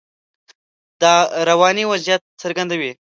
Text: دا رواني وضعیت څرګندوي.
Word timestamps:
دا 1.01 1.13
رواني 1.49 1.83
وضعیت 1.91 2.21
څرګندوي. 2.41 2.91